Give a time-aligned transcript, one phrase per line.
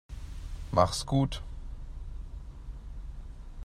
[0.71, 1.43] Mach's gut.